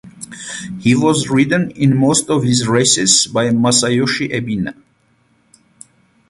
He 0.79 0.95
was 0.95 1.29
ridden 1.29 1.69
in 1.75 1.95
most 1.95 2.27
of 2.31 2.41
his 2.41 2.67
races 2.67 3.27
by 3.27 3.49
Masayoshi 3.49 4.31
Ebina. 4.33 4.73